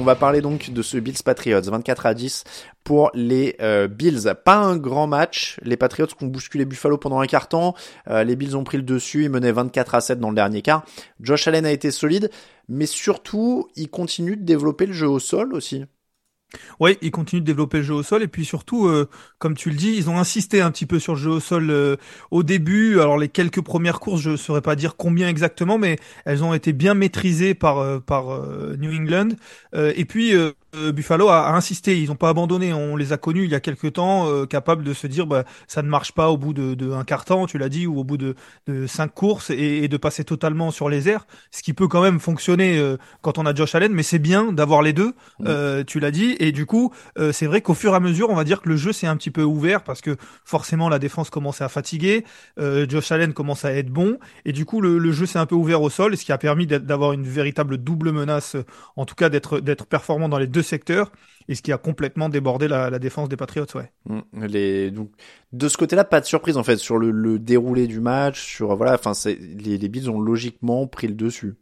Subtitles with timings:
[0.00, 2.44] On va parler donc de ce Bills Patriots 24 à 10
[2.84, 4.32] pour les euh, Bills.
[4.44, 5.58] Pas un grand match.
[5.62, 7.74] Les Patriots qui ont bousculé Buffalo pendant un quart temps.
[8.06, 9.24] Euh, les Bills ont pris le dessus.
[9.24, 10.84] Ils menaient 24 à 7 dans le dernier quart.
[11.20, 12.30] Josh Allen a été solide,
[12.68, 15.84] mais surtout, il continue de développer le jeu au sol aussi.
[16.80, 19.68] Oui, ils continuent de développer le jeu au sol et puis surtout, euh, comme tu
[19.68, 21.96] le dis, ils ont insisté un petit peu sur le jeu au sol euh,
[22.30, 23.00] au début.
[23.00, 26.54] Alors les quelques premières courses, je ne saurais pas dire combien exactement, mais elles ont
[26.54, 28.24] été bien maîtrisées par euh, par
[28.78, 29.28] New England.
[29.74, 30.32] et puis
[30.72, 32.72] Buffalo a, insisté, ils n'ont pas abandonné.
[32.72, 35.82] On les a connus il y a quelques temps, capables de se dire bah ça
[35.82, 38.04] ne marche pas au bout de, de un quart temps, tu l'as dit, ou au
[38.04, 38.34] bout de,
[38.66, 42.02] de cinq courses et, et, de passer totalement sur les airs, ce qui peut quand
[42.02, 42.80] même fonctionner
[43.22, 45.14] quand on a Josh Allen, mais c'est bien d'avoir les deux.
[45.86, 48.34] tu l'as dit et du coup, euh, c'est vrai qu'au fur et à mesure, on
[48.34, 51.30] va dire que le jeu s'est un petit peu ouvert parce que forcément la défense
[51.30, 52.24] commençait à fatiguer,
[52.58, 55.54] euh, Josh Allen commence à être bon, et du coup le, jeu s'est un peu
[55.54, 58.56] ouvert au sol, ce qui a permis d'avoir une véritable double menace,
[58.96, 61.12] en tout cas d'être performant dans les deux secteurs
[61.48, 63.90] et ce qui a complètement débordé la, défense des Patriots, ouais.
[64.04, 65.10] Mmh, donc,
[65.52, 68.94] de ce côté-là, pas de surprise en fait sur le, déroulé du match, sur voilà,
[68.94, 71.56] enfin, les, les Bills ont logiquement pris le dessus.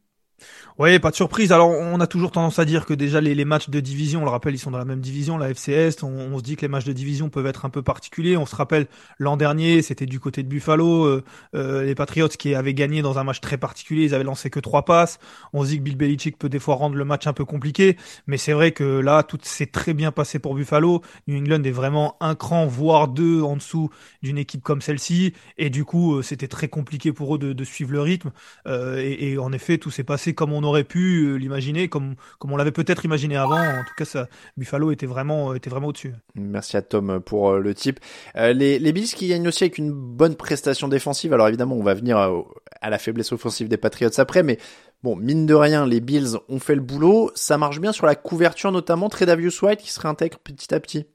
[0.79, 1.53] Oui, pas de surprise.
[1.53, 4.25] Alors, on a toujours tendance à dire que déjà les, les, matchs de division, on
[4.25, 6.03] le rappelle, ils sont dans la même division, la FCS.
[6.03, 8.37] On, on, se dit que les matchs de division peuvent être un peu particuliers.
[8.37, 8.87] On se rappelle
[9.19, 13.19] l'an dernier, c'était du côté de Buffalo, euh, euh, les Patriots qui avaient gagné dans
[13.19, 15.19] un match très particulier, ils avaient lancé que trois passes.
[15.55, 17.97] On se dit que Bill Belichick peut des fois rendre le match un peu compliqué,
[18.27, 21.01] mais c'est vrai que là, tout s'est très bien passé pour Buffalo.
[21.27, 23.89] New England est vraiment un cran, voire deux en dessous
[24.23, 27.65] d'une équipe comme celle-ci, et du coup, euh, c'était très compliqué pour eux de, de
[27.65, 28.33] suivre le rythme.
[28.67, 32.53] Et, et, en effet, tout s'est passé comme on aurait pu euh, l'imaginer, comme, comme
[32.53, 33.59] on l'avait peut-être imaginé avant.
[33.59, 36.15] En tout cas, ça, Buffalo était vraiment, était vraiment au-dessus.
[36.35, 38.01] Merci à Tom pour euh, le type.
[38.37, 41.33] Euh, les, les Bills qui gagnent aussi avec une bonne prestation défensive.
[41.33, 44.59] Alors évidemment, on va venir à la faiblesse offensive des Patriots après, mais
[45.03, 47.31] bon, mine de rien, les Bills ont fait le boulot.
[47.35, 51.07] Ça marche bien sur la couverture, notamment Tredavious White qui se réintègre petit à petit.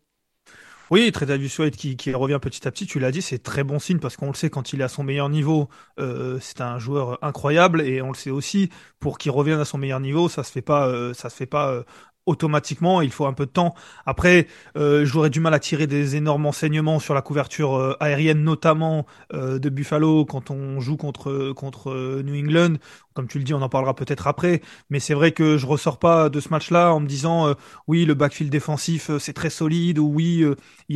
[0.92, 3.80] Oui, Tredavious White qui, qui revient petit à petit, tu l'as dit, c'est très bon
[3.80, 5.70] signe parce qu'on le sait quand il est à son meilleur niveau,
[6.00, 8.70] euh, c'est un joueur incroyable et on le sait aussi
[9.00, 11.46] pour qu'il revienne à son meilleur niveau, ça se fait pas, euh, ça se fait
[11.46, 11.84] pas euh,
[12.26, 13.74] automatiquement, il faut un peu de temps.
[14.06, 18.44] Après, euh, j'aurais du mal à tirer des énormes enseignements sur la couverture euh, aérienne,
[18.44, 22.76] notamment euh, de Buffalo quand on joue contre contre New England.
[23.14, 26.00] Comme tu le dis, on en parlera peut-être après, mais c'est vrai que je ressors
[26.00, 27.54] pas de ce match-là en me disant
[27.88, 30.46] oui le backfield défensif c'est très solide ou oui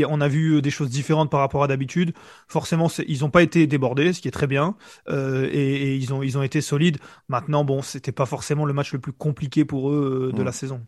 [0.07, 2.13] on a vu des choses différentes par rapport à d'habitude.
[2.47, 4.75] Forcément, ils n'ont pas été débordés, ce qui est très bien,
[5.09, 6.99] et, et, ils ont ils ont été solides.
[7.27, 10.85] Maintenant, bon, c'était pas forcément le match le plus compliqué pour eux de la saison.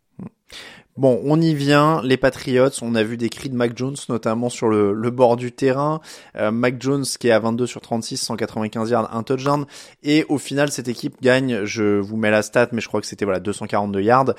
[0.97, 2.01] Bon, on y vient.
[2.03, 5.51] Les Patriots, on a vu des cris de Mac Jones, notamment sur le, bord du
[5.51, 6.01] terrain.
[6.35, 9.65] Euh, Mac Jones qui est à 22 sur 36, 195 yards, un touchdown.
[10.01, 11.65] Et au final, cette équipe gagne.
[11.65, 14.33] Je vous mets la stat, mais je crois que c'était voilà 242 yards.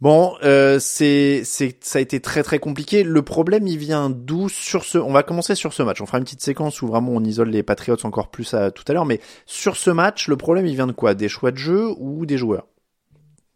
[0.00, 3.02] Bon, euh, c'est c'est ça a été très très compliqué.
[3.02, 6.00] Le problème, il vient d'où sur ce On va commencer sur ce match.
[6.00, 8.84] On fera une petite séquence où vraiment on isole les Patriots encore plus à, tout
[8.86, 9.04] à l'heure.
[9.04, 11.14] Mais sur ce match, le problème, il vient de quoi?
[11.14, 12.69] Des choix de jeu ou des joueurs?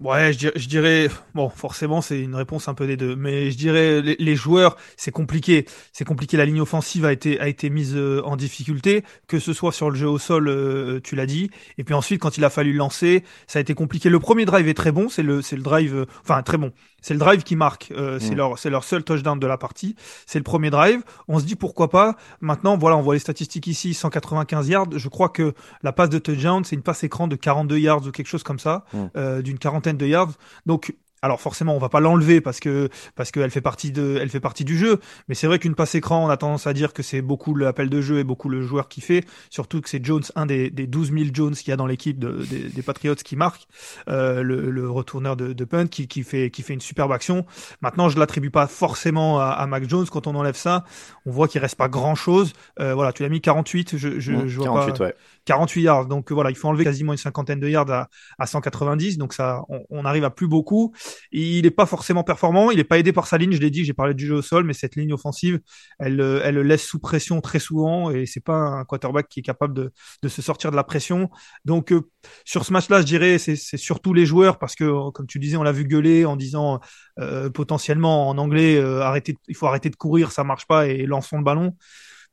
[0.00, 4.02] Ouais, je dirais, bon, forcément, c'est une réponse un peu des deux, mais je dirais
[4.02, 6.36] les, joueurs, c'est compliqué, c'est compliqué.
[6.36, 9.90] La ligne offensive a été a été mise euh, en difficulté, que ce soit sur
[9.90, 11.48] le jeu au sol, euh, tu l'as dit,
[11.78, 14.10] et puis ensuite quand il a fallu lancer, ça a été compliqué.
[14.10, 16.72] Le premier drive est très bon, c'est le c'est le drive, euh, enfin très bon,
[17.00, 18.36] c'est le drive qui marque, c'est mm.
[18.36, 19.94] leur c'est leur seul touchdown de la partie,
[20.26, 21.02] c'est le premier drive.
[21.28, 22.16] On se dit pourquoi pas?
[22.40, 24.88] Maintenant, voilà, on voit les statistiques ici, 195 yards.
[24.96, 25.54] Je crois que
[25.84, 28.58] la passe de touchdown, c'est une passe écran de 42 yards ou quelque chose comme
[28.58, 29.42] ça, mm.
[29.42, 29.58] d'une
[29.92, 30.32] de yards.
[30.66, 30.94] Donc
[31.24, 34.40] Alors forcément, on va pas l'enlever parce que parce qu'elle fait partie de, elle fait
[34.40, 35.00] partie du jeu.
[35.26, 37.88] Mais c'est vrai qu'une passe écran, on a tendance à dire que c'est beaucoup l'appel
[37.88, 39.24] de jeu et beaucoup le joueur qui fait.
[39.48, 42.18] Surtout que c'est Jones, un des, des 12 000 Jones qu'il y a dans l'équipe
[42.18, 43.66] de, des, des, Patriots qui marque,
[44.08, 47.46] euh, le, le, retourneur de, de punt qui, qui fait qui fait une superbe action.
[47.80, 50.04] Maintenant, je l'attribue pas forcément à, à, Mac Jones.
[50.12, 50.84] Quand on enlève ça,
[51.24, 52.52] on voit qu'il reste pas grand chose.
[52.80, 53.96] Euh, voilà, tu l'as mis 48.
[53.96, 55.04] Je, je, mmh, je vois 48, pas.
[55.04, 55.14] Ouais.
[55.46, 56.06] 48 yards.
[56.06, 59.16] Donc voilà, il faut enlever quasiment une cinquantaine de yards à, à 190.
[59.16, 60.92] Donc ça, on, on, arrive à plus beaucoup.
[61.32, 62.70] Il n'est pas forcément performant.
[62.70, 63.52] Il n'est pas aidé par sa ligne.
[63.52, 65.60] Je l'ai dit, j'ai parlé du jeu au sol, mais cette ligne offensive,
[65.98, 69.42] elle, elle le laisse sous pression très souvent et c'est pas un quarterback qui est
[69.42, 71.30] capable de, de se sortir de la pression.
[71.64, 72.02] Donc euh,
[72.44, 75.62] sur ce match-là, je dirais, c'est surtout les joueurs parce que, comme tu disais, on
[75.62, 76.80] l'a vu gueuler en disant
[77.20, 81.06] euh, potentiellement en anglais, euh, arrêtez, il faut arrêter de courir, ça marche pas et
[81.06, 81.76] lançons le ballon.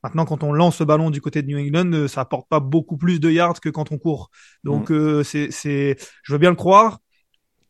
[0.02, 2.58] Maintenant, quand on lance le ballon du côté de New England, euh, ça apporte pas
[2.58, 4.30] beaucoup plus de yards que quand on court.
[4.64, 4.94] Donc, mm.
[4.94, 6.98] euh, c'est, c'est, je veux bien le croire.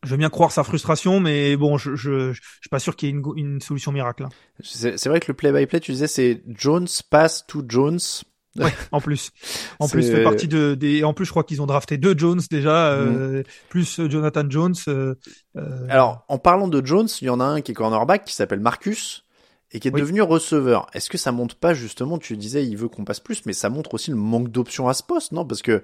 [0.05, 3.09] Je veux bien croire sa frustration, mais bon, je, je, je suis pas sûr qu'il
[3.09, 4.25] y ait une, une solution miracle.
[4.25, 4.29] Hein.
[4.63, 8.01] C'est vrai que le play-by-play, tu disais, c'est Jones pass to Jones.
[8.59, 9.31] Ouais, en plus,
[9.79, 11.05] en plus fait partie de des.
[11.05, 13.45] En plus, je crois qu'ils ont drafté deux Jones déjà, euh, mm.
[13.71, 14.75] plus Jonathan Jones.
[14.89, 15.15] Euh,
[15.89, 18.61] Alors, en parlant de Jones, il y en a un qui est cornerback qui s'appelle
[18.61, 19.25] Marcus
[19.71, 20.87] et qui est devenu receveur.
[20.93, 23.71] Est-ce que ça montre pas justement, tu disais, il veut qu'on passe plus, mais ça
[23.71, 25.47] montre aussi le manque d'options à ce poste, non?
[25.47, 25.83] Parce que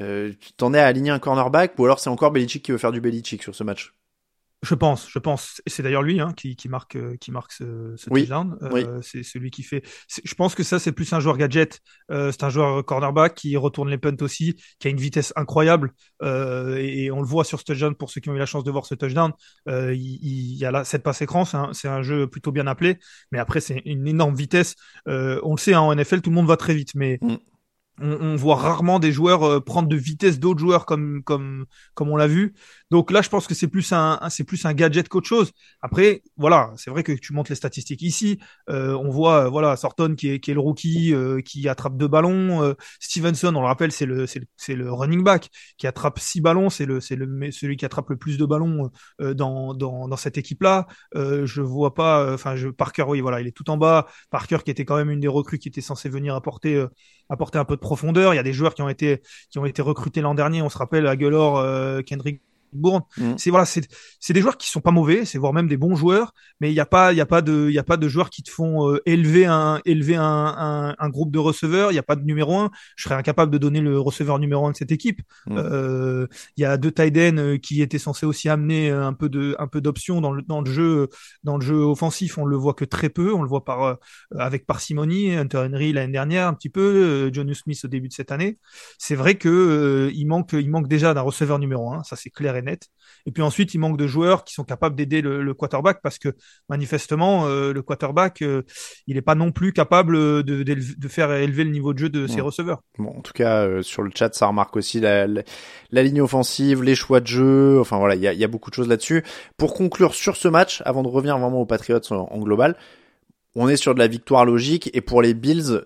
[0.00, 2.78] euh, tu t'en es à aligner un cornerback, ou alors c'est encore Belichick qui veut
[2.78, 3.92] faire du Belichick sur ce match?
[4.62, 5.60] Je pense, je pense.
[5.66, 8.56] C'est d'ailleurs lui hein, qui, qui, marque, euh, qui marque ce, ce touchdown.
[8.62, 9.82] Euh, C'est celui qui fait.
[10.24, 11.80] Je pense que ça, c'est plus un joueur gadget.
[12.10, 15.92] Euh, c'est un joueur cornerback qui retourne les punts aussi, qui a une vitesse incroyable.
[16.22, 18.64] Euh, et, on le voit sur ce touchdown pour ceux qui ont eu la chance
[18.64, 19.32] de voir ce touchdown.
[19.68, 21.56] Il, il, y a là cette passe écran, c'est
[21.88, 22.98] un, un, jeu plutôt bien appelé.
[23.30, 24.74] Mais après, c'est une énorme vitesse.
[25.06, 27.36] On le sait, hein, en NFL, tout le monde va très vite, mais mm
[28.00, 32.16] on, voit rarement des joueurs euh, prendre de vitesse d'autres joueurs comme comme comme on
[32.16, 32.54] l'a vu.
[32.90, 35.52] Donc là, je pense que c'est plus un, c'est plus un gadget qu'autre chose.
[35.82, 38.38] Après, voilà, c'est vrai que tu montres les statistiques ici.
[38.70, 42.74] Euh, on voit, euh, voilà, Sorton qui est le rookie qui attrape deux ballons.
[43.00, 46.70] Stevenson, on le rappelle, c'est le running back qui attrape six ballons.
[46.70, 50.86] C'est le c'est le celui qui attrape le plus de ballons dans cette équipe là.
[51.14, 54.06] je vois pas, enfin, je Parker, oui, voilà, il est tout en bas.
[54.30, 56.86] Parker qui était quand même une des recrues qui était censé venir apporter
[57.28, 58.34] apporter un peu de profondeur.
[58.34, 60.62] Il y a des joueurs qui ont été qui ont été recrutés l'an dernier.
[60.62, 63.02] On se rappelle Aguilar, euh, Kendrick Bourne.
[63.18, 63.34] Mm.
[63.36, 63.88] C'est voilà, c'est
[64.20, 66.74] c'est des joueurs qui sont pas mauvais, c'est voire même des bons joueurs, mais il
[66.74, 68.42] y a pas il y a pas de il y a pas de joueurs qui
[68.42, 71.92] te font euh, élever un élever un, un, un, groupe de receveurs.
[71.92, 72.70] Il y a pas de numéro un.
[72.96, 75.20] Je serais incapable de donner le receveur numéro un de cette équipe.
[75.46, 75.56] Mm.
[75.58, 76.26] Euh,
[76.56, 79.68] il y a deux tight euh, qui étaient censés aussi amener un peu de un
[79.68, 81.08] peu d'options dans le dans le jeu
[81.44, 82.38] dans le jeu offensif.
[82.38, 83.32] On le voit que très peu.
[83.32, 83.94] On le voit par euh,
[84.38, 85.34] avec parcimonie.
[85.34, 88.58] Hunter Henry l'année dernière un petit peu, John Smith au début de cette année.
[88.98, 92.02] C'est vrai que il manque il manque déjà d'un receveur numéro un.
[92.04, 92.88] Ça c'est clair et net.
[93.26, 96.18] Et puis ensuite, il manque de joueurs qui sont capables d'aider le, le, quarterback parce
[96.18, 96.34] que
[96.68, 98.62] manifestement, euh, le quarterback, euh,
[99.06, 102.26] il n'est pas non plus capable de, de, faire élever le niveau de jeu de
[102.26, 102.82] ses receveurs.
[102.98, 106.82] Bon, en tout cas, euh, sur le chat, ça remarque aussi la, la, ligne offensive,
[106.82, 107.80] les choix de jeu.
[107.80, 109.22] Enfin voilà, il y a, y a, beaucoup de choses là-dessus.
[109.56, 112.76] Pour conclure sur ce match, avant de revenir vraiment aux Patriots en, en global,
[113.54, 115.82] on est sur de la victoire logique et pour les Bills,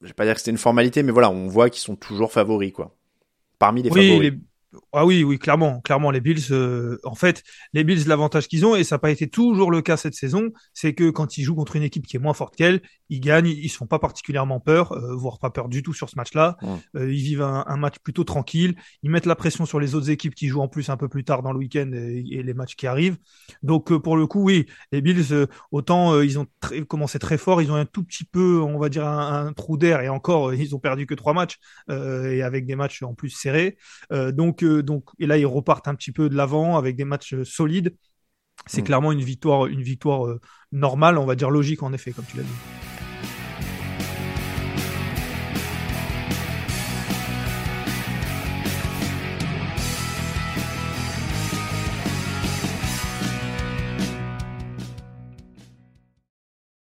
[0.00, 2.32] je vais pas dire que c'était une formalité, mais voilà, on voit qu'ils sont toujours
[2.32, 2.96] favoris quoi.
[3.58, 4.32] Parmi les favoris.
[4.92, 7.42] Ah oui, oui, clairement, clairement, les Bills, euh, en fait,
[7.74, 10.50] les Bills, l'avantage qu'ils ont, et ça n'a pas été toujours le cas cette saison,
[10.72, 13.48] c'est que quand ils jouent contre une équipe qui est moins forte qu'elle, ils gagnent,
[13.48, 16.56] ils se font pas particulièrement peur, euh, voire pas peur du tout sur ce match-là.
[16.96, 18.74] Euh, ils vivent un, un, match plutôt tranquille.
[19.02, 21.24] Ils mettent la pression sur les autres équipes qui jouent en plus un peu plus
[21.24, 23.18] tard dans le week-end et, les matchs qui arrivent.
[23.62, 26.46] Donc pour le coup, oui, les Bills, autant ils ont
[26.88, 29.76] commencé très fort, ils ont un tout petit peu, on va dire, un, un trou
[29.76, 31.58] d'air, et encore, ils ont perdu que trois matchs
[31.90, 33.76] et avec des matchs en plus serrés.
[34.10, 37.96] donc donc, et là, ils repartent un petit peu de l'avant avec des matchs solides.
[38.66, 38.84] C'est mm.
[38.84, 40.40] clairement une victoire, une victoire euh,
[40.72, 42.71] normale, on va dire logique en effet, comme tu l'as dit.